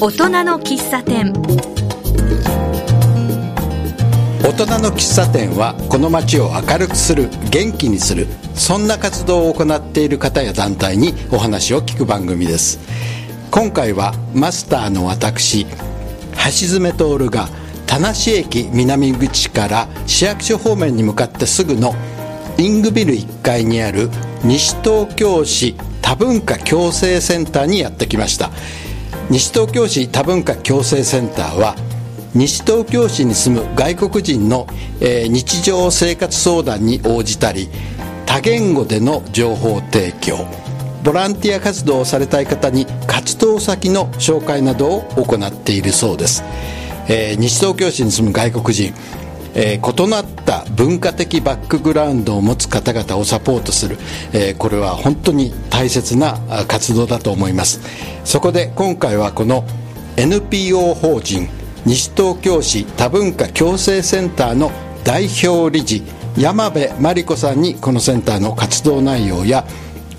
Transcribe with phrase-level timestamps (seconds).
[0.00, 1.32] 大人の喫茶店。
[4.42, 12.80] 大人の喫茶店はこの街を明るくする元気にするそんな活動を行っている方や団体にお話を聞く番組です。
[13.52, 17.48] 今回はマスターの私橋爪徹が
[17.86, 21.94] 田無駅南口から市役所方面に向かってすぐの
[22.58, 24.08] イングビル1階にある
[24.44, 28.50] 西東京市多文化共生センターにやってきました。
[29.30, 31.74] 西東京市多文化共生センターは
[32.34, 34.66] 西東京市に住む外国人の、
[35.00, 37.68] えー、日常生活相談に応じたり
[38.26, 40.46] 多言語での情報提供
[41.02, 46.42] ボランティア活動をされたい方に活動先の紹介などを行っているそうです、
[47.08, 48.92] えー、西東京市に住む外国人
[49.54, 53.98] えー、異なった文化的バックグラウンドを持つ方々をサポートする、
[54.32, 56.38] えー、これは本当に大切な
[56.68, 57.80] 活動だと思います。
[58.24, 59.64] そこで今回はこの
[60.16, 61.48] NPO 法人
[61.84, 64.70] 西東京市多文化共生センターの
[65.04, 66.02] 代表理事
[66.36, 69.66] 山部真理子さんにこのセンターの活動内容や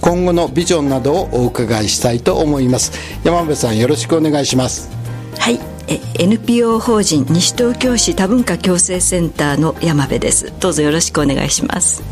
[0.02, 2.92] 今後のビジョンなどをお伺いしたいと思います。
[3.24, 4.92] 山部さんよろしくお願いします。
[5.40, 5.73] はい。
[5.88, 10.54] NPO 法人西東京市多文化共生センターの山部です。
[10.60, 12.04] どうぞよろしくお願いします。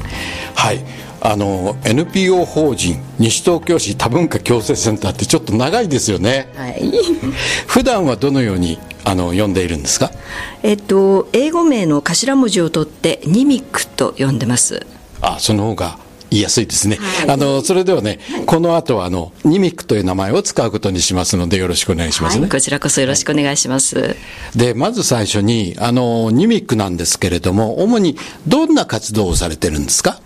[0.56, 0.84] はい。
[1.24, 6.50] あの NPO 法人西東京市多文化共生センターってちょっと長いですよね。
[6.56, 6.92] はい。
[7.68, 10.12] 普段はどのようにあの呼んでいるんですか？
[10.64, 14.86] えっと英語名の頭文字を取ってニミックと呼んでます。
[15.22, 15.98] あその方が
[16.32, 16.98] 言いやすいですね。
[16.98, 22.42] はい、あの、それではね、はい、この後は、あの、ニミックという名前を使うことにしますので、よろしくお願いしますね。
[22.42, 24.16] はい、こちらこそよろしくお願いします。
[24.56, 30.20] で、まず最初に、あの、ニミックなんですけれども、主にどんな活動をされてるんですか？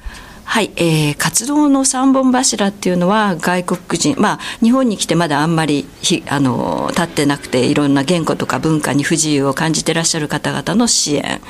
[0.45, 11.41] はい、えー、活動の三本柱っていうのは外国人、まあ、日本に来てまだあんまりひあの立ってなくていろんな言語とか文化に不自由を感じてらっしゃる方々の支援。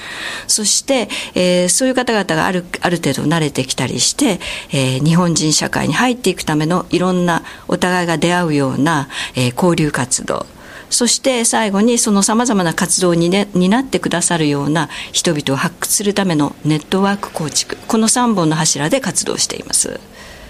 [0.48, 4.40] そして、えー、そういう方々があるある程度慣れてきたりして、
[4.72, 10.48] えー、日本人社会に入っていくためのいろんなお互いが出会うような、えー、交流活動。
[10.96, 17.76] そして最後にそのさまざまな活動に、ね、担ってくださるような人々を発掘するためのネットワーク構築。
[17.86, 20.00] この3本の柱で活動しています。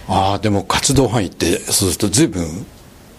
[0.07, 2.63] ああでも活動範囲ってそうすると随分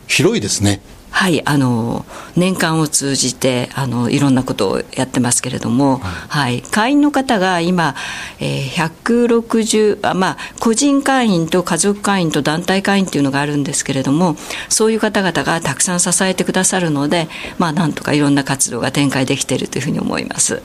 [0.06, 0.80] 広いですね。
[1.10, 2.04] はいあの
[2.36, 7.94] 年間を通じてあのいろんなことをやってますけれども、はい、はい、会員の方が今、
[8.38, 8.68] えー、
[9.14, 14.36] 160あまあ個人会員と家族会員と団体会員っていうのがあるんですけれども
[14.68, 17.28] そういう方々がたくさん支えてくださるので
[17.58, 20.62] まあなんとかいろんな活動が展開できているというふうに思います。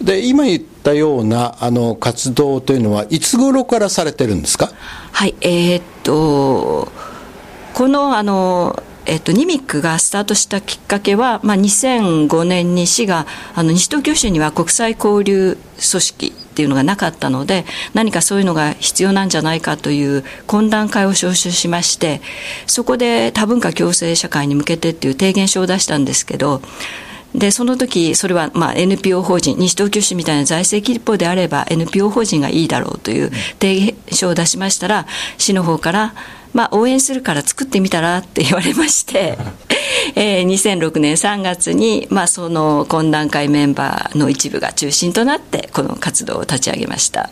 [0.00, 4.70] で今言ったようなあの活動というのはいつ頃からされてるんですか？
[5.12, 6.90] はいえー、っと
[7.74, 22.22] このあのえっと、ニミックがスタートしたきっかけは、まあ、2005年に市があの西東京市には国際交流組織っていうのがなかったので何かそういうのが必要なんじゃないかという懇談会を招集しまして
[22.66, 26.62] そこで多文化共生社会に向けてっていう提言書を出したんですけど
[27.34, 33.30] でその時それはまあ NPO 法人西東京市みたいな財政規模であれば NPO 法人がいいだろうという
[33.60, 35.06] 提言書を出しましたら
[35.36, 36.14] 市の方から
[36.52, 39.38] 「まあ、応援するから作ってみたらって言われまして、
[40.14, 47.30] えー、2006年3月に、まあ、その懇談会メンバーの一部が中心となってこの活動を立ち上げました。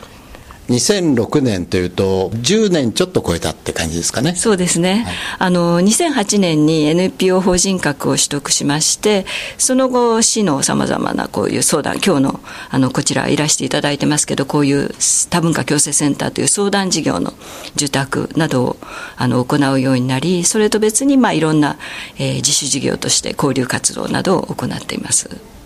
[0.71, 4.37] 2006年というと10年ちょっと超えたって感じですかね。
[4.37, 9.27] そうですね、はい、あの2008年に NPO 法人格を取得しまして
[9.59, 14.91] その後市のさまざまなこういう相談今日のあのこちらいらしていただいてますけどこういう
[15.29, 17.33] 多文化共生センターという相談事業の
[17.75, 18.77] 受託などを
[19.17, 21.79] あの行うようになりそれと別にまあいろんな、
[22.17, 25.60] えー、自主事業として交流活動などを行っています。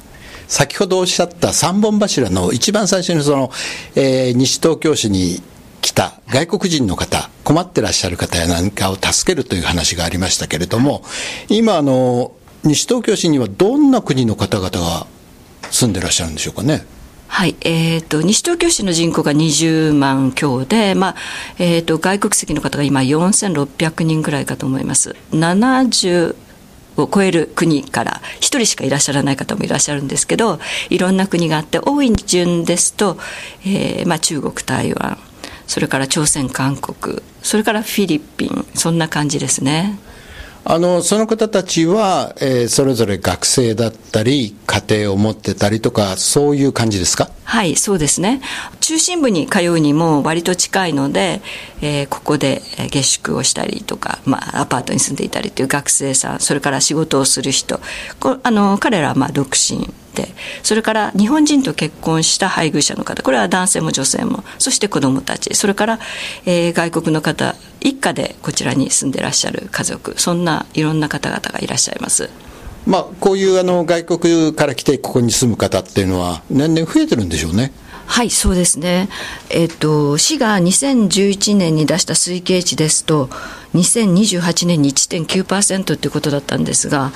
[0.47, 3.50] 先ほどおっしゃった三本柱の一番最初にその、
[3.94, 5.43] えー、西東京市に
[5.81, 11.03] 来た外国人の方、困ってらっしゃる方や何かを助けるという話がありましたけれども、
[11.48, 12.33] 今あの、
[12.65, 15.07] 西東京市にはどんな国の方々が
[15.71, 16.86] 住んでらっしゃるんでしょうかね？
[17.27, 21.16] はい、えーと、西東京市の人口が20万強で、まあ
[21.59, 25.16] えーと、外国籍の方が今4600人ぐらいかと思います。
[25.33, 26.36] 70
[26.96, 30.58] を超える国から1人しかいらっしゃらない方もいらっしゃるんですけど
[30.91, 33.18] いろんな国があって多い順ですと、
[33.66, 35.18] えーまあ、中国台湾
[35.66, 39.98] それから朝鮮韓国それからフィリピンそんな感じですね。
[40.66, 47.28] あのその方たちは、えー、それぞれ学生だったり、家庭を持ってたりとか、そういう感じですか？
[47.45, 48.41] はい、そうですね。
[48.81, 51.43] 中心部に通うにも割と近いので、
[51.83, 57.78] えー、ここで下宿をしたりとか、まあ、アパートに住んでいたりという学生さん、それから仕事をする人、
[58.19, 60.28] こあの彼らはまあ独身で、
[60.63, 65.99] それから日本人と結婚した配偶者の方、これは男性も女性も、そして子供たち、それから、
[66.47, 72.31] えー、外国の方、一家でこちらに住んでらっしゃる家族、そんないろんな方々がいらっしゃいます。
[72.86, 77.72] まあ、こういうあの外国から来てここに住む方っていうのは年々増えてるんでしょうね。
[78.07, 79.09] はいそうですね、
[79.48, 83.28] えっと、市が2011年に出した推計値ですと、
[83.75, 87.13] 2028年に1.9%ということだったんですが、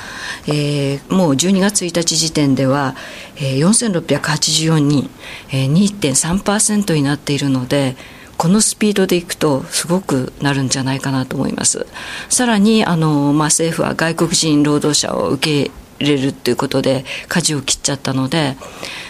[0.46, 2.96] えー、もう12月1日時点では、
[3.36, 5.10] えー、4684人、
[5.50, 7.96] えー、2.3%になっているので、
[8.38, 11.86] このスピードでいくとすごくなるんじゃないかなと思います。
[12.30, 18.56] さらにあの、まあ、政府は外国人労働者を受け入れるということで舵を切っちゃったので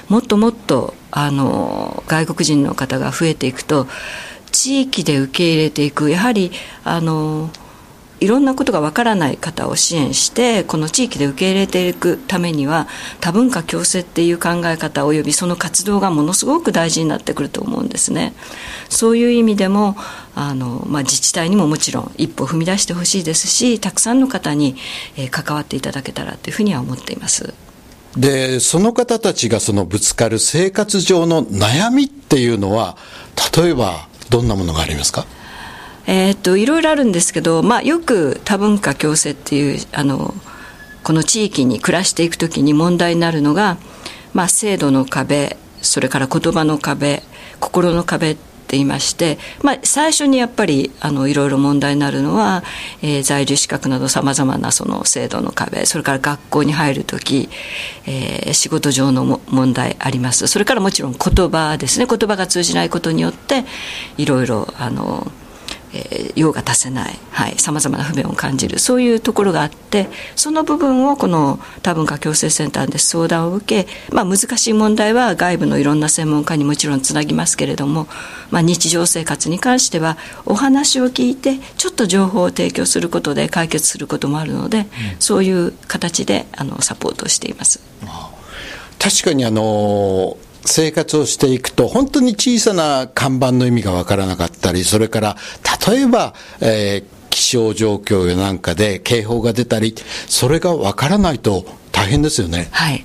[0.09, 3.87] もっともっとあの外国人の方が増えていくと
[4.51, 6.51] 地域で受け入れていくやはり
[6.85, 7.51] あの
[8.21, 12.89] いろんなことがわからない方を支援してこの地域で受け入れていくためには
[13.21, 18.35] 多文化共生っていう考え方およびその活動がものすごく大事になってくると思うんですね。
[18.89, 19.97] そういう意味でも
[20.35, 24.77] あの、まあ、自治体にももちろん一歩踏み出してほしいですしたくさんの方に、
[25.17, 27.55] えー、関わっていただけたらというふうには思っています。
[28.17, 32.97] でその方たちがそのぶつかる生活上の悩みっていうのは
[33.57, 35.27] 例えばどんなものがありますか？
[36.11, 40.33] えー、っといろいろあるんですけど、まあ、よく多文化共生っていうあの
[41.05, 43.77] この地域に暮らしていくときに問題になるのが、
[44.33, 47.23] まあ、制度の壁それから言葉の壁
[47.61, 52.63] 心の壁って言いまして、まあ、最初にやっぱりあのいろいろ問題になるのは、
[53.03, 57.51] えー、在留資格などさまざまなその制度の壁それから学校に入る時、
[58.07, 60.47] えー、仕事上の問題あります。
[60.47, 62.07] それからもちろん言葉ですね。
[62.07, 63.65] 言葉が通じないことによって
[64.17, 65.31] いろいろあの
[65.99, 67.19] えー、用が足せない
[67.57, 78.07] さまざ、まな不便を感じるそういうところがあってその部分をこの多文化共生センターで相談を受け、まあ、難しい問題は外部のいろんな専門家にもちろんつなぎますけれども、
[78.51, 80.17] まあ、日常生活に関しては
[80.47, 84.87] お話を聞いてちょっと情報を提供することで解決することもあるので、うん、
[85.19, 87.81] そういう形であのサポートをしています。
[88.99, 90.37] 確かにあの
[90.69, 95.37] 生活をしていくと、本当に小さな看板の意味がわからなかったり、それから、
[95.89, 99.95] 例えば、えー、気象状況やなんかで警報が出たり、
[100.27, 102.69] それがわからないと大変ですよね。
[102.71, 103.05] はい。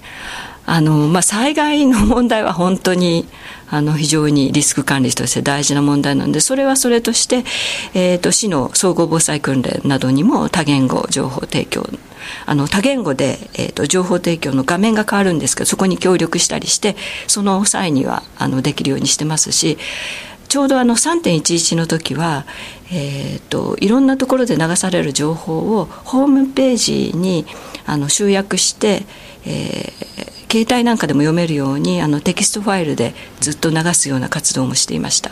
[0.66, 3.28] あの、まあ、災害の問題は本当に、
[3.70, 7.44] あの、非常にリスク管理として大事な問題なので、それはそれとして、
[7.94, 11.90] え、ー、と、市の総合防災訓練などにも多言語情報提供
[12.46, 16.96] あの多言語で、えーと、情報提供の画面が変わるんですけどそこに協力したりして
[17.28, 19.78] その際にはあのできるようにしてますし
[20.48, 22.46] ちょうどあの3.11の時は、
[22.92, 27.48] えーと、いろんなところで流される情報をホームページに
[27.88, 29.04] あの集約して、
[29.48, 35.32] えー、携帯なんかでも読めるようにあのテキストファイルでずっと流すような活動もしていました。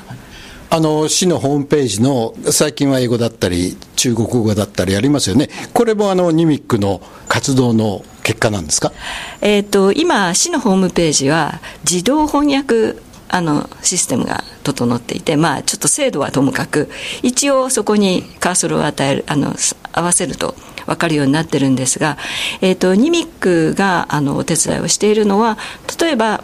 [0.72, 8.94] あの市のホームページの最近は英語だったり中国語だったりありますよねこれもあのニミックの活動の結果なんですか、
[9.42, 12.96] えーと、今市のホームページは自動翻訳
[13.28, 16.90] あのシステムが整っていて、まあ、ちょっと精度はともかく
[17.22, 19.54] 一応そこにカーソルを与えるあの
[19.92, 20.56] 合わせると
[20.92, 22.18] 分かるようになってるんですが、
[22.62, 25.58] えーと、ニミックがあのお手伝いをしているのは
[26.00, 26.44] 例えば、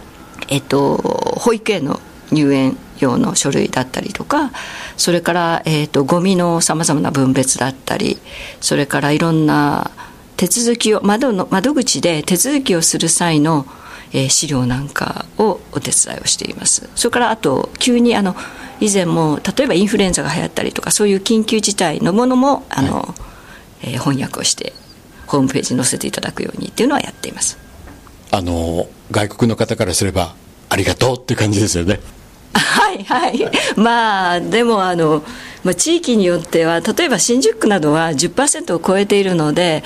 [0.50, 0.98] えーと
[1.38, 2.00] 保育園の
[2.32, 4.52] 入園用の書類だったりとか
[4.98, 8.18] それから、えーと、ゴミのさまざまな分別だったり
[8.60, 9.92] それからいろんな
[10.36, 13.66] 手続きを窓の窓口で手続きをする際の、
[14.14, 16.90] えー、資料なんかをお手伝いをしています。
[16.96, 18.36] それからあと急にあの
[18.80, 23.27] 以前も例えばインフルエンザが流行ったりとかそういう緊急事態のものもあの、はい、
[23.82, 24.74] えー、翻訳をして
[25.28, 27.58] ホームページに載せていただくようにっていうのはやっています。
[28.32, 30.36] あの外国の方からすれば
[30.70, 32.00] ありがとうっていう感じですよね。
[32.54, 33.52] はいはい。
[33.76, 35.24] まあでもあの、
[35.64, 39.84] まあ、地域によっては例えば新宿区などは10%を超えているので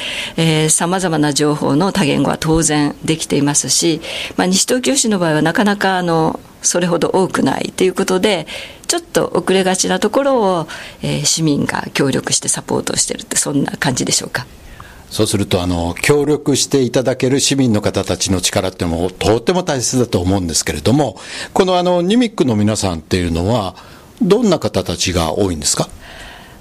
[0.69, 4.01] さまざまな情報の多言語は当然できていますし、
[4.37, 8.47] まあ、西東京市の場合はなかなかあのそれほど多くないということで
[8.87, 10.67] ちょっと遅れがちなところを、
[11.01, 14.45] えー、市民が協力してサポートしてるってそんな感じでしょうか。
[15.09, 21.19] そうすると、あの、協力していただける市民の方たちの力っていうのもとっても大切だと思うんですけれども、
[21.53, 23.75] このあの、ニミックの皆さんっていうのは、
[24.21, 25.89] どんな方たちが多いんですか？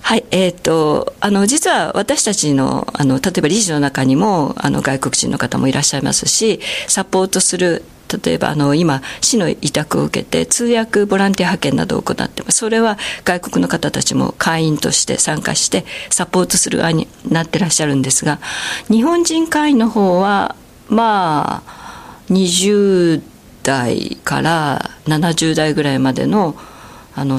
[0.03, 7.85] はい、えっ、ー、と、あの、実は私たちの、あの、例えば理事の中にも、あの、外国人の方もいらっしゃいますし、サポートする
[8.25, 12.59] 例えばあの今市の委託を受けて通訳ボランティア派遣などを行ってます。
[12.59, 18.41] それは外国の方たちも会員として参加してサポートする側になってらっしゃるんですが
[18.89, 20.57] 日本人会員の方は
[20.89, 23.23] まあ20
[23.63, 26.57] 代から70代ぐらいまでの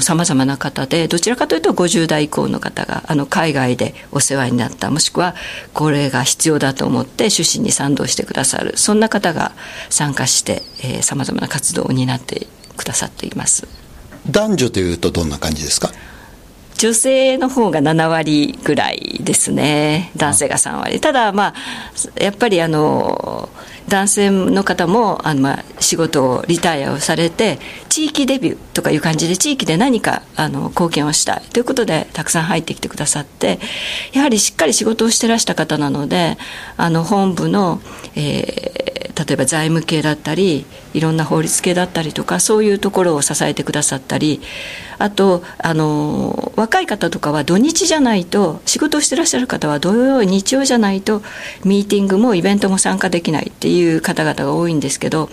[0.02, 5.36] さまざまな方でどちらかというと50代以降の方があの海外でお世話になったもしくは
[5.74, 9.54] これが必要だと思って趣旨に賛同してくださるそんな方が
[9.90, 10.62] 参加して
[11.02, 12.48] さまざまな活動を担って
[12.78, 13.68] くださっています。
[14.30, 15.90] 男女というとどんな感じですか？
[16.82, 20.10] 女性の方が7割ぐらいですね。
[20.18, 21.00] 男性が3割。
[21.00, 21.54] ただまあ
[22.20, 23.50] やっぱりあの
[23.88, 31.42] 男性の方もあの、まあ、仕事をリタイアをされて地域デビューとかいう感じで地域で何かあの貢献をしたい。
[31.54, 33.60] ということでたくさん入ってきてくださって
[34.14, 36.40] やはりしっかり仕事をしてらした方なので
[36.78, 37.80] あの本部の、
[38.16, 44.42] えー例えば財務系だったりいろんな法律系だったりとかそういうところを支えてくださったり
[44.98, 51.22] あとあの若い方とかは土日じゃないと仕事をしてらっしゃる方は土曜日曜じゃないと
[51.64, 55.30] ミーティングもイベントも参加できないっていう方々が多いんですけど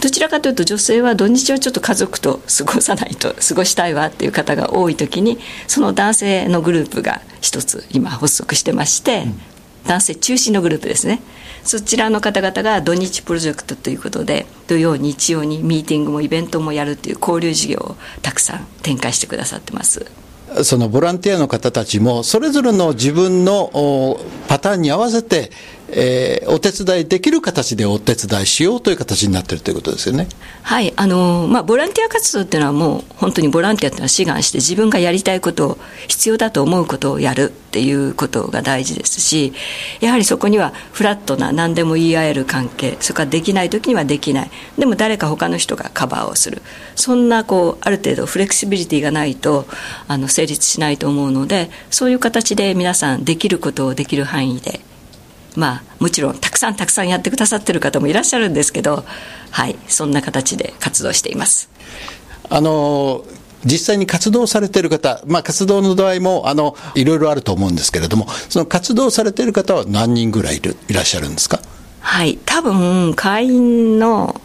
[0.00, 9.26] どちらかというと女性は土日はちょっと家族と過ごさないと 過ごしたいわっていう方が多い時にその男性のグループが一つ今発足してまして、
[9.86, 11.20] 男性中心のグループですね。
[11.64, 20.06] そちらの方々が土日プロジェクトということで土曜日曜にミーティングもイベントもやるっていう交流事業をたくさん展開してくださってます。
[20.62, 25.50] そのボランティアの方たちもそれぞれの自分のパターンに合わせて
[25.88, 30.28] えー、お手伝いできる形でお手伝いしようという形になっているということですよね。
[30.62, 35.78] はい、あのまあボランティア活動っていうのはもう本当にボランティアっていうのは志願して自分がやりたいことを
[36.08, 39.52] 必要だと思うことをやるっていうことが大事ですし、
[40.00, 46.62] やはりそこにはフラットな何でも言い合える関係、それからできない時にはできない、でも誰か他の人がカバーをする、
[46.96, 49.66] そんなこうある程度フレキシビリティがないと
[50.08, 54.80] あの成立しないと思うので、そういう形で皆さんできることをできる範囲で。
[55.56, 59.04] まあ、もちろんたくさんたくさんやってくださってる方もいらっしゃるんですけど、
[59.50, 61.70] はい、そんな形で活動しています。
[62.48, 63.24] あの
[63.64, 71.58] 実際に活動されている方、まあ、活動の度合いもあのいろいろあると思うんですけれども、その活動されている方は何人ぐらいいるいらっしゃるんですか？
[72.00, 74.40] はい、多分会員の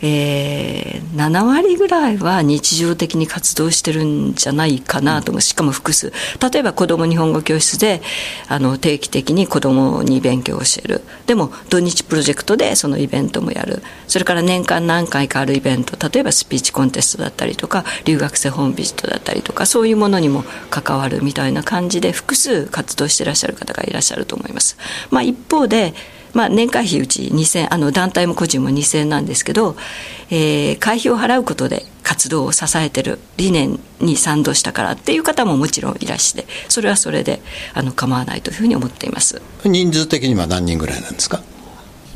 [0.00, 5.40] えー、7割ぐらいは日常的に活動してるんじゃないかなと思う。
[5.40, 6.12] しかも複数。
[6.52, 8.00] 例えば子ども日本語教室で
[8.48, 11.02] あの定期的に子どもに勉強を教える。
[11.26, 13.82] でも土日プロジェクトでそのイベントもやる。
[14.06, 15.96] それから年間何回かあるイベント。
[16.08, 24.76] 例えばスピーチコンテストだったりとか留学生本ビジットだったりとかそういうものにも関わるみたいな感じで複数活動してらっしゃる方がいらっしゃると思います。
[25.10, 25.94] まあ、一方で
[26.34, 29.76] まあ、年会費うち2000あの団体も個人も2000なんですけど、
[30.30, 37.40] えー、会費を払うことで活動を支えてる理念に賛同したからっていう方ももちろんいらしてそれはそれで
[37.74, 39.42] あの構わないというふうに思っています。
[39.64, 41.42] 人数的には何人ぐらいなんですか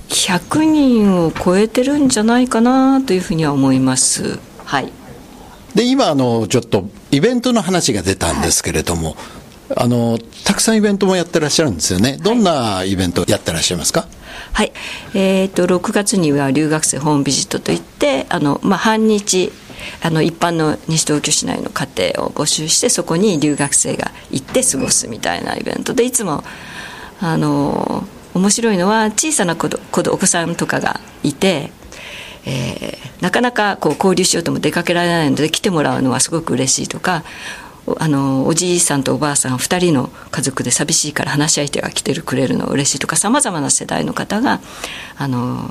[0.09, 4.39] ？100人を超えてるんじゃないかなというふうには思います。
[4.65, 4.93] はい。
[5.75, 9.42] で今あのちょっとイベントの話が出たんですけれども、はい
[9.77, 14.07] あのたくさんイベントもやってらっしゃるんですよね、どんなイベントやってらっしゃいますか？
[14.53, 14.73] はい、
[15.15, 19.51] えーと、6月には留学生ホームビジットといってあの、まあ、半日
[20.03, 26.45] あの一般の西東京市内の家庭を募集してそこに留学生が行って過ごすみたいなイベントでいつも
[27.21, 28.05] あの
[28.35, 31.73] 面白いのは小さな子子お子さんとかがいて。
[32.45, 37.23] えー、なかなかこう交流しようとも出かけられないので来てもらうのはすごく嬉しいとか
[37.99, 44.61] あのおじいさんとおばあさん2人の家族で寂しいから話し相手が来てくれるの嬉しいとかさまざまな世代の方が
[45.17, 45.71] あの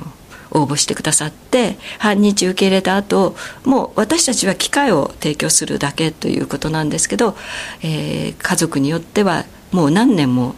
[0.54, 7.34] 応募してくださって半日受け入れた後もう私たちは機会を提供するだけということなんですけど、
[7.82, 10.54] えー、家族によってはもう何年も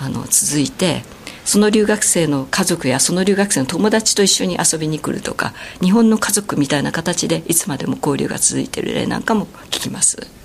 [0.00, 1.02] あの続いて
[1.44, 10.37] その留学生の家族やその留学生の友達と一緒に遊びに来るとか日本の家族みたいな形でいつまでも交流が続いている例なんかも聞きます。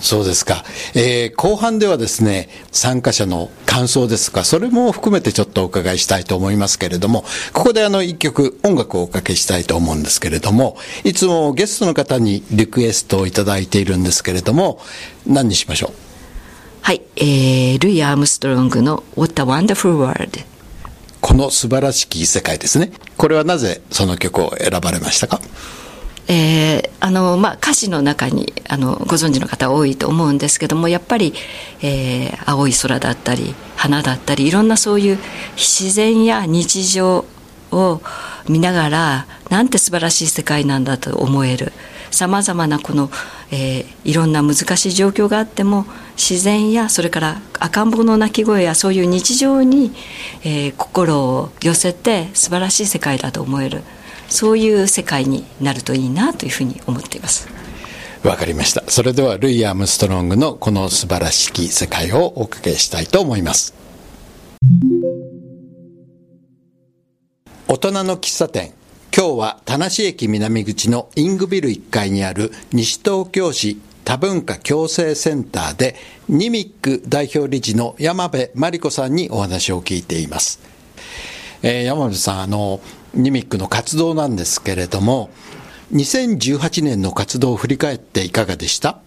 [0.00, 0.64] そうですか、
[0.94, 4.44] えー、後半ではですね参加者の感想ですか。
[4.44, 14.80] それも含めてちょっとお伺いしたいと思いますけれどもここであの一曲音楽をおかけしたいと思うんですけれどもいつもゲストの方にリクエストを頂いているんですけれども
[15.26, 15.92] 何にしましょう？
[16.80, 20.44] はい、えー、ルイ・アームストロングの「What a Wonderful World」
[21.20, 22.92] この素晴らしき世界ですね。
[23.16, 25.40] これはなぜその曲を選ばれましたか？
[26.26, 31.34] えー、あのまあ、歌詞の中にあのご存知の方多いと思うんですけどもやっぱり、
[31.82, 35.18] えー、青い空だったり花だったりいろんなそういう
[35.56, 37.26] 自然や日常
[37.72, 38.00] を
[38.48, 41.72] 見ながらなんて素晴らしい世界なんだと思える
[42.10, 43.10] さまざまなこの、
[43.50, 45.84] えー、いろんな難しい状況があっても
[46.16, 49.92] 自然やそれから赤ん坊の鳴き声やそういう日常に、
[50.44, 53.82] えー、心を寄せて素晴らしい世界だと思える。
[54.28, 57.48] そういう世界になるといいなというふうに思っています。
[58.22, 58.82] わかりました。
[58.88, 63.74] それではルイ・アームストロングのこの素晴らしき世界をおかけしたいと思います。
[67.68, 68.72] 大人の喫茶店。
[69.16, 75.94] 今日は田無駅南口のイングビル1階にある西東京市多文化共生センターで
[76.28, 80.60] ニミック代表理事の山部真理子さんにお話を聞いています。
[81.62, 82.80] えー、山部さん、あの、
[83.14, 85.30] ニミックの活動なんですけれども、
[85.92, 88.98] 2018年の活動を振り返っていかがでした？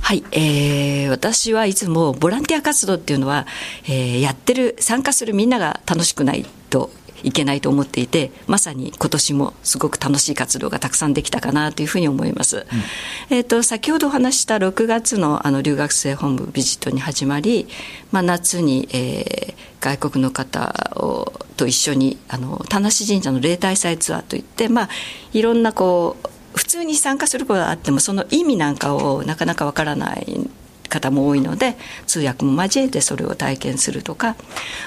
[0.00, 3.46] はい、えー、私はいつもボランティア活動っていうのは、
[3.84, 6.90] えー、やってる参加するみんなが楽しくないと
[7.24, 17.66] いけないと思っていてまさに今年もすごく楽しい活動がたくさんできたかなというふうに思います、うん、えーと、先ほどお話した6月のあの留学生本部ビジットに始まり、
[18.12, 24.88] まあ、夏に、えー、外国の方をと一緒にあの田無神社の例大祭ツアーといって、まあ、
[25.32, 30.48] いろんなこう普通に参加することがあってもその意味なんかをなかなかわからない
[30.88, 34.36] 方も多いので通訳も交えてそれを体験するとか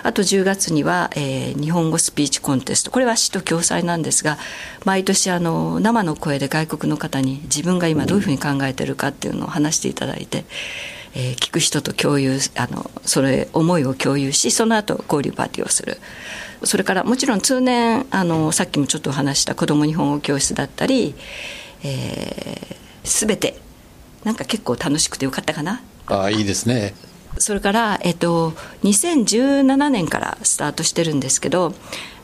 [0.02, 4.38] あと10月には、えー、日本語スピーチコンテストこれは市と共催なんですが
[4.84, 10.46] 毎年あの生の声で外国の方に自分が今どういうふうに考えてるかっていうのを話していただいて。
[11.14, 15.98] えー、聞く人と共有あのそれ思いを共有しその後交流パーティーをする
[16.64, 21.16] それからもちろん通年あのさっきもちょっとお話した子ども日本語教室だったり、
[21.84, 23.60] えー、全て
[24.24, 25.82] なんか結構楽しくてよかったかな。
[26.08, 26.94] あいいですね。
[27.38, 28.52] それから、えっと、
[28.84, 31.74] 2017年からスタートしてるんですけど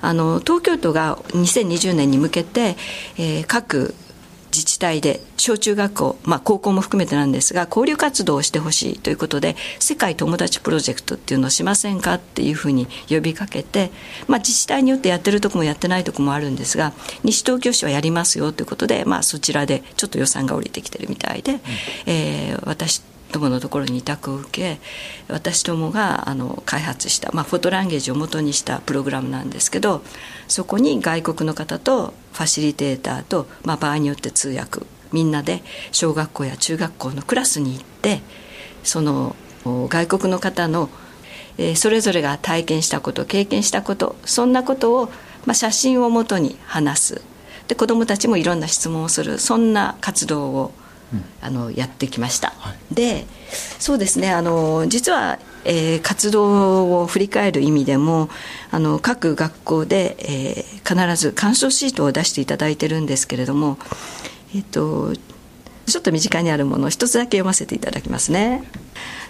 [0.01, 2.75] あの東京都が2020年に向けて、
[3.17, 3.95] えー、各
[4.57, 13.91] 自治体で小中学校、まあ、高校も含めてなんですが交流活動をしてほしいということで世界友達プロジェクトっていうのをしませんかっていうふうに呼びかけて、
[14.27, 16.91] まあ、自治体によってやってるとこもやってないとこもあるんですが
[17.23, 21.59] 西東京市はやりますよということで、まあ、そちらでちょっと予算が下りてきてるみたいで、うん、
[22.07, 24.79] えー、私どものところに委託を受け
[25.27, 30.01] 私どもがあの開発した、まあ、フォトランゲージを元にしたプログラムなんですけど
[30.47, 35.61] そこに外国の方とファシリテーターと、まあ、場合によって通訳みんなで
[35.91, 38.21] 小学校や中学校のクラスに行って
[38.83, 39.35] その
[39.65, 40.89] 外国の方の、
[41.57, 45.05] えー、それぞれが体験したこと経験したことそんなことを、
[45.45, 47.21] まあ、写真をもとに話す。
[47.67, 50.71] で子どもたちもいろんな質問をするそんな活動を
[51.41, 53.25] あのやってきました、はい、で
[53.79, 58.29] そうですねあの実は、えー、活動を振り返る意味でも
[58.71, 63.77] あの各学校で、えー、必ず感想シートを出していただいてるんですけれども
[64.53, 65.13] えっ、ー、と
[65.85, 68.63] ちょっと身近にあるものを一つだけ読ませていただきますね。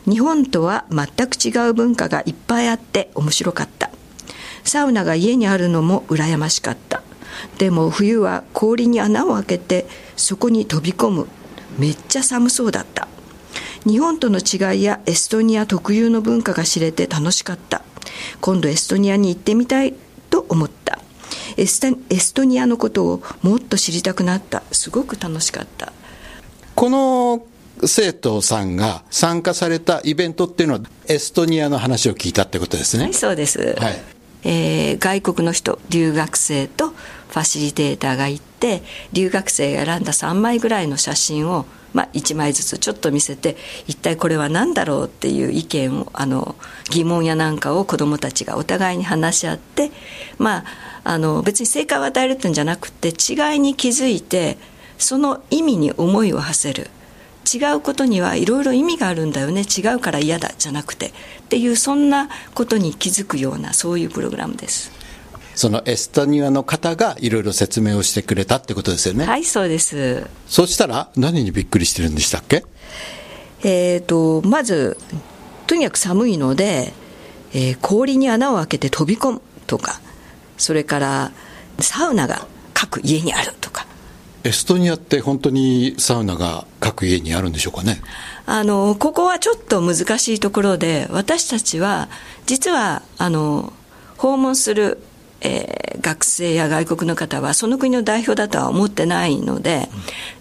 [0.09, 3.91] 日本とは全く違う文化がいっぱいあって面白かった。
[4.63, 7.03] サウナが家にあるのも羨ましかった。
[7.59, 9.85] でも冬は氷に穴を開けて
[10.15, 11.27] そこに飛び込む
[11.77, 13.07] めっちゃ寒そうだった。
[13.85, 17.83] 日本との違いやエストニア特有の文化が知れて楽しかった。
[18.41, 19.93] 今度エストニアに行ってみたい
[20.29, 20.99] と思った。
[21.55, 24.63] エストニアのことをもっと知りたくなった。
[24.71, 25.93] すごく楽しかった。
[26.75, 27.45] この
[27.85, 33.03] 生徒さんが参加されたイベントっていうのはエストニアの話を聞いたってことですね。
[33.03, 34.01] はいそうです、はい。
[34.43, 36.93] えー、外国の人留学生と
[37.29, 38.81] ファシリテーターが行って
[39.13, 46.55] 留学生が選んだ3枚ぐらいの写真を、まあ、1枚ずつちょっと見せて一体これは何だろうっていう意見をあの
[46.89, 49.91] 疑問やなんかを子どもたちがお互いに話し合って、
[50.37, 50.65] まあ、
[51.03, 54.57] あの別に正解を与えるっていうんじゃなくて違いに気づいて
[54.97, 56.89] その意味に思いを馳せる。
[57.47, 59.61] 違うことにはいろいろ意味があるんだよね。
[59.61, 61.07] 違うから嫌だじゃなくて。
[61.07, 61.11] っ
[61.47, 64.91] ていうそんなことに気づくようなそういうプログラムです。
[65.57, 69.25] そのエストニアの方がいろいろ説明をしてくれたってことですよね。
[69.25, 70.27] はいそうです。
[70.45, 72.63] そしたら何にびっくりしてるんでしたっけ？
[73.63, 74.99] えっ、ー、とまず
[75.65, 76.93] とにかく寒いので、
[77.55, 79.99] えー、氷に穴を開けて飛び込むとか
[80.59, 81.31] それから
[81.79, 83.87] サウナが各家にあるとか。
[84.43, 87.99] エストニアって本当にサウナが各家にあるんでしょうかね？
[88.45, 92.09] あのここはちょっと難しいところで私たちは
[92.45, 93.73] 実はあの
[94.17, 94.99] 訪問する
[95.41, 99.89] えー、学生や外国の方はその国の代表だとは思ってないので、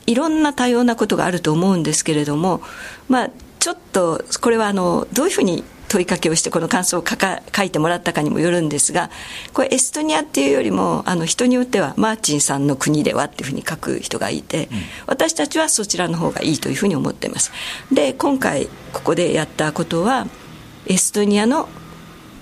[0.07, 2.63] いろんな多様なことがあると思うんですけれども、
[3.09, 9.11] まあ、ちょっとこれはあのどういうふうに問いかけをしてこの感想を書か書いてもらったかにもよるんですが
[9.53, 17.53] これエストニアっていうよりもあの人によってはマーチンさんの国ではっていうふうに書く人がいて、うん、私たちはそちらの方がいいというふうに思っています。
[17.93, 20.27] で今回ここでやったことは
[20.87, 21.69] エストニアの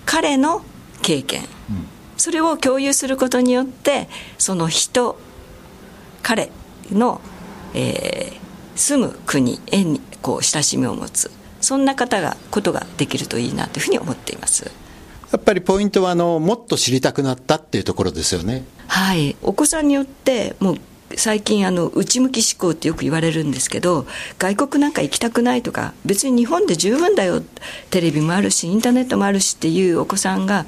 [0.05, 0.62] 彼の
[1.03, 1.47] 経験、うん、
[2.16, 5.18] それを共有することによってその人
[6.22, 6.50] 彼
[6.90, 7.20] の、
[7.74, 9.85] えー、住む国へ
[10.22, 11.31] こう親しみを持つ。
[11.64, 14.70] そんな方がことができるといいなというふうに思っています。
[15.33, 18.64] やっぱりポイントはあのもっと知りたくなったっていうところですよね。
[18.87, 19.35] はい。
[19.42, 20.79] お子さんによってもう
[21.16, 24.07] 最近あの内向き思考ってよく言われるんですけど
[24.38, 27.42] 外国なんか行きたくないとか別に日本で十分だよ
[27.90, 30.66] テレビもあるしインターネットもあるしっていうお子さんが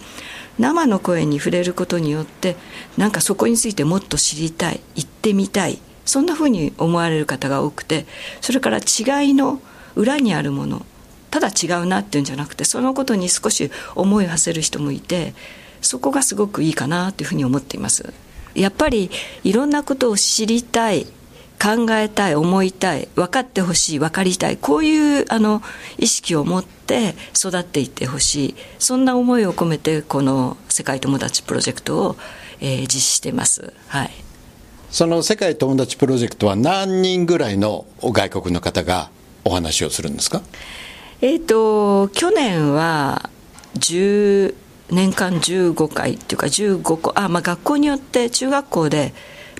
[0.59, 2.57] 生の声に触れることによって
[2.97, 8.07] なんかそこについてもっと知りたい行ってみたいそんなふうに思われる方が多くて
[8.40, 9.61] それから違いの
[9.95, 10.87] 裏にあるもの
[11.31, 15.35] ただ違うなっていうんじゃなくてそのことに少し思いを馳せる人もいて
[15.83, 18.12] そこがすごくいいかなというふうに思っています。
[18.55, 19.11] やっぱり
[19.45, 21.07] いろんなことを知りたい
[21.62, 25.62] 考えたい思いたい分かってほしい分かりたいこういうあの
[25.99, 28.55] 意識を持って育っていってほしい。
[28.79, 32.16] そんな思いを込めてこの「世界友達プロジェクトを」
[32.61, 33.73] えー、実施してます。
[33.88, 34.11] はい。
[34.90, 39.11] その世界友達プロジェクトは何人ぐらいの外国の方が
[39.45, 40.42] お話をするんですか？
[41.21, 43.31] えっ、ー、と去年は
[43.79, 44.55] 10
[44.90, 49.12] 年間15回っていうか15個あ、まあ、学校によって中学校で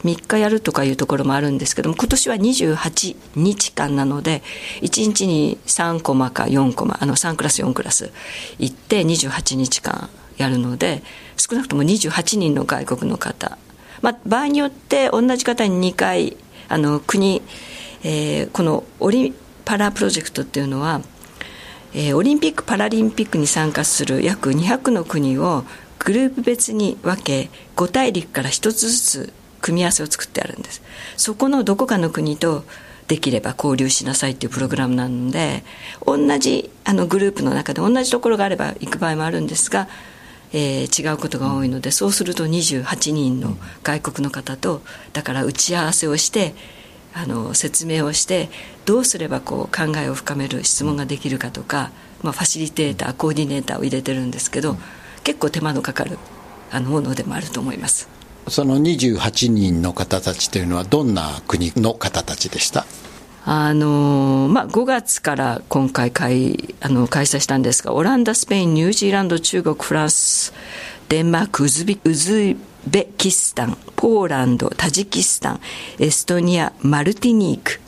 [0.05, 4.43] 3日やるとかいうところもあるんですけども今年は28日間なので
[4.83, 8.13] 1日に3コマか4コマあの3クラス4クラス
[8.59, 11.03] 行って28日間やるので
[11.37, 13.59] 少なくとも28人の外国の方。
[14.03, 16.37] まあ、場合によって同じ方に2回
[16.69, 17.43] あの国、
[18.03, 21.01] えー、このオリパラプロジェクトっていうのは、
[21.95, 25.65] えー、オリンピック・パラリンピックに参加する約200の国を
[25.99, 30.83] グループ別に分け5大陸から1つずつ組み合わせを作ってあるんです。
[31.17, 32.65] そこのどこかの国と
[33.09, 35.65] できれば交流しなさいっていうプログラムなので
[36.05, 39.89] 同じあのグループの中で同じところがあれば行く場合もあるんですが
[40.53, 44.81] えー、違うことが多いのでそうすると28人の外国の方と
[45.13, 46.55] だから打ち合わせをして
[47.15, 48.49] あの説明をして
[48.85, 51.91] どうすればこう考えを深める質問ができるかとか、
[52.23, 54.77] まあ、ファシリテーターコーディネーターを入れてるんですけど
[55.25, 56.19] 結構手間のかかる
[56.71, 58.16] あのものでもあると思います。
[58.49, 62.87] その28人の方たちというのはどんな国の方たちでした？
[63.49, 70.53] あのまあ、5月から今回開あの開催したんですがオランダスペインニュージーランド中国フランス
[71.09, 72.57] デンマークウズビウズ
[72.89, 75.61] ベキスタンポーランドタジキスタン
[76.01, 77.81] エストニアマルティニーク、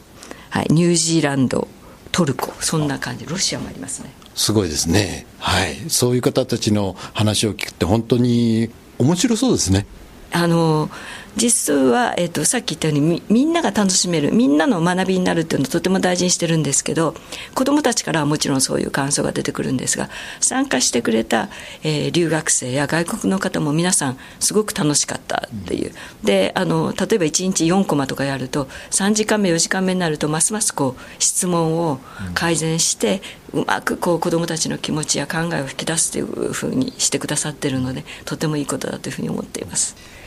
[0.51, 1.67] はい、ニュージーランド
[2.13, 4.13] トルコそんな感じロシアもありますね。
[4.35, 5.27] すごいですね。
[5.41, 5.75] はい。
[5.89, 9.87] そういう方たちの話を聞くって本当に面白そうですね
[10.33, 10.91] あの
[11.39, 17.15] 実は、えーと、さっき言ったようにみんなが楽しめるみんなの学びになるっていうのをとても大事にしてるんですけど
[17.55, 20.11] 子どもたちからはもちろんそういう感想が出てくるんですが
[20.41, 21.49] 参加してくれた、
[21.85, 25.93] えー、留学生や外国の方も皆さんすごく楽しかったっていう、
[26.25, 32.01] であの例えば1日4コマとかやると3時間目4時間目になるとますますこう質問を
[32.35, 40.18] 改善して、うまくこう子どもたちの気持ちや考えを引き出すというふうにしてくださってるのでとてもいいことだというふうに思っています。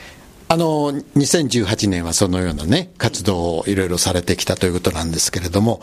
[0.51, 5.79] あの2018年はそのようなね活動をいろいろされてきたということなんですけれども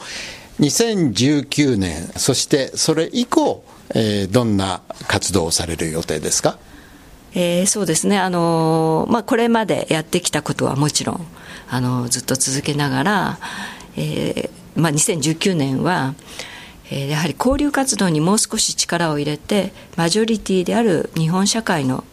[0.61, 6.59] 2019年そしてそれ以降、えー、どんな活動をされる予定ですか？
[7.35, 11.27] えー、そうですね、あのまあ、これまでやってきたことはもちろん、
[11.71, 13.39] あのずっと続けながら、
[13.97, 16.15] えーまあ、2019年は、
[16.91, 22.05] えー、やはり交流活動にもう少し力を入れてマジョリティである日本社会の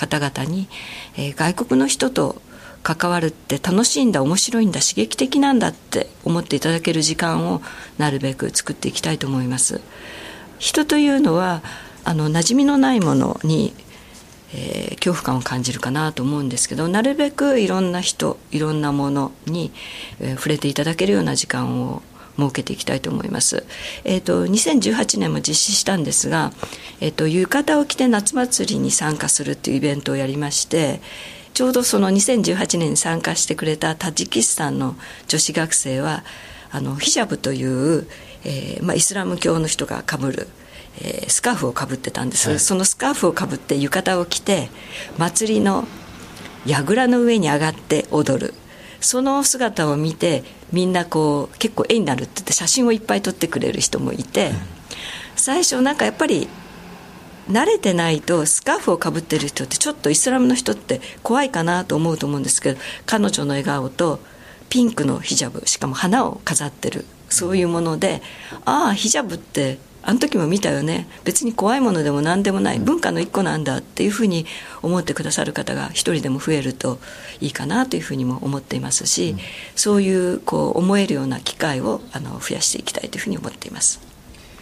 [0.00, 0.66] 方々に、
[1.18, 2.40] えー、外国の人と
[2.82, 7.60] 関わるって楽しいんだ面白いんだ刺激的なんだって思っていただける時間を
[7.98, 9.82] なるべく作っていきたいと思います。
[10.58, 11.62] 人というのは
[12.04, 13.74] あの馴染みのないものに、
[14.54, 19.70] えー、恐怖感を感じるかなと思うんですけどなるべくいろんな人いろんなものに、
[20.20, 22.02] えー、触れていただけるような時間を
[22.38, 23.64] 設けていきたいと思います。
[24.04, 26.52] えっ、ー、と2018年も実施したんですが、
[27.00, 31.00] えっ、ー、と浴衣を着て夏祭りに参加するっていうイベントをやりまして。
[31.52, 34.96] ちょうどその2018年に参加してくれたタジキスタンの
[35.28, 36.24] 女子学生は
[36.70, 38.06] あのヒジャブという、
[38.44, 40.48] えーまあ、イスラム教の人がかぶる、
[41.02, 44.70] えー、スカーフをかぶってたんです、はい、そのスカーフをかぶって浴衣を着て
[45.18, 45.86] 祭りの
[46.66, 48.54] 櫓の上に上がって踊る
[49.00, 54.52] その姿を見てみんなこう結構絵になるって言って写真をいっぱい撮ってくれる人もいて、
[55.36, 56.48] 最初なんかやっぱり
[57.50, 64.20] 慣れてないとスカーフをかぶってる人ってちょっとイスラムの人って怖いかなと思うと思うんですけど彼女の笑顔と
[64.68, 68.22] ピンクのヒジャブしかも花を飾ってるそういうもので
[68.64, 71.06] ああヒジャブってあの時も見たよね。
[71.24, 74.46] 別に怖いものでも何でもない文化の一個なんだっていうふうに
[74.82, 76.98] 思ってくださる方が一人でも増えると
[77.40, 79.38] いいかなというふうにも思っていますし、うん、
[79.76, 84.00] そういうこう思えるような機会をあの増やしていきたいというふうに思っています。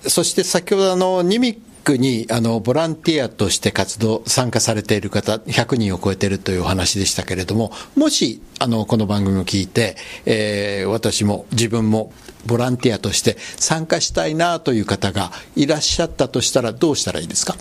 [0.07, 9.97] そして先ほどあのニミックにあのボランティアとして活動参加されている方100人を超えているというお話でしたけれどももしあのこの番組を聞いて、
[10.27, 12.13] えー、私も自分も
[12.49, 17.55] ボランティアとして参加したいなという方がいらっしゃったとしたらどうしたらいいですか？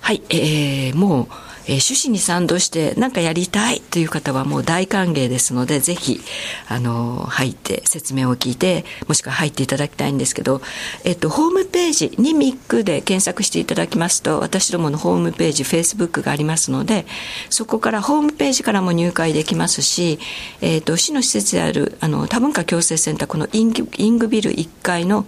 [0.00, 1.28] はい、えー、もう
[1.66, 6.20] えー、趣旨に賛同して何かやりたいという方はもう大歓迎ですのでぜひ
[6.68, 10.60] あの入って説明を聞いてもしくは入っていただきたいんですけど、
[11.04, 17.06] えっと、ホームページにミックで検索していただきますと私どものホームページフェイスブックがありますので
[17.50, 20.18] そこからホームページからも入会できますし、
[20.60, 25.26] えっと、市の施設であるあの多文化共生センターこのイングイングビル1階の、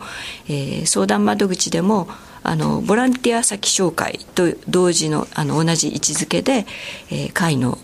[0.49, 2.09] えー、相談窓口でも
[2.45, 6.67] あのボランティア先紹介と同時のあの同じ位置づけで、
[7.11, 7.79] えー、会の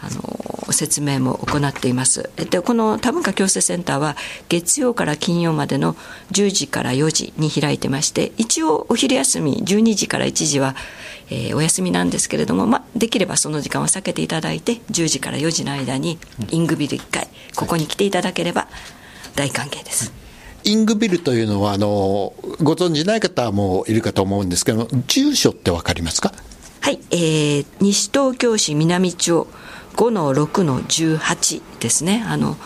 [0.00, 4.16] あの説明も行っていますでこの多文化共生センターは
[4.50, 5.94] 月曜から金曜までの
[6.32, 10.74] 10時から4時に開いてまして一応お昼休み12時から1時は、
[11.30, 16.18] えー、お休みなんですけれども、ま、できればその時間を避けていただいて10時から4時の間に
[16.50, 18.68] イングビル1回ここに来ていただければ
[19.34, 20.23] 大歓迎です。
[20.64, 26.32] イングビルというのはあのご存じない方もいるかと思うんですけど住所って分かりますか？
[26.80, 29.46] はい、えー、西東京市南町
[29.96, 32.24] 5-6-18ですね。
[32.26, 32.56] あの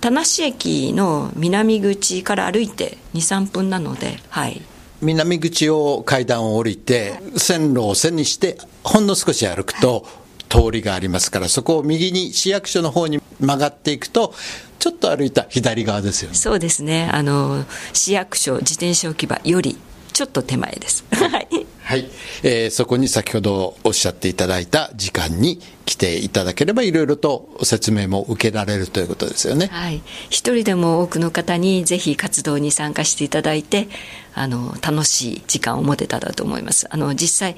[0.00, 4.62] 田無駅の南口から歩いて23分なのではい。
[5.02, 10.06] 南口を階段を降りて線路を背にしてほんの少し歩くと
[10.50, 14.34] 通りがありますからそこを右に市役所の方に曲がっていくと
[14.80, 16.34] ちょっと歩いた左側ですよね。
[16.34, 17.08] そうですね。
[17.12, 19.78] あの市役所自転車置き場より
[20.12, 21.04] ちょっと手前です。
[21.12, 21.48] はい。
[21.82, 22.08] はい、
[22.44, 29.66] えー、そこに先ほどおっしゃっていただいた時間に来ていただければいろいろと説明も受けられるということですよね。
[29.66, 33.88] はい、一人でも多くの方にぜひ活動に参加していただいて
[34.34, 36.86] あの楽しい時間を持てたらと思います。
[36.90, 37.56] あの実際、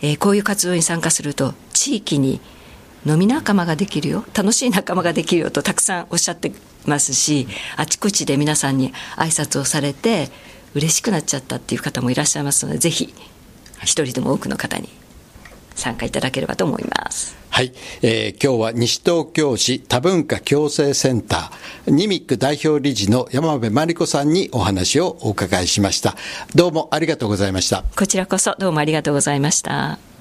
[0.00, 2.40] えー、こういう活動に参加すると地域に
[3.04, 6.52] 飲み仲間ができるよ楽しい仲間ができるよとたくさんおっしゃって
[6.86, 10.28] ますしあちこちで皆さんに挨拶をされて
[10.74, 13.12] 嬉しくなっちゃったっていう方もいらっしゃいますのでぜひ
[13.82, 14.88] 一人でも多くの方に
[15.74, 17.36] 参加いただければと思います。
[17.50, 26.14] はい、えー、今日は西東京市多文化共生センターニミック代表理事の山辺真理子さんにお話をお伺いしました。
[26.54, 27.84] どうもありがとうございました。
[27.96, 30.11] こちらこそどうもありがとうございました。